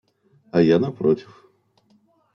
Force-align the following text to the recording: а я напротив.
а 0.51 0.61
я 0.61 0.79
напротив. 0.79 1.47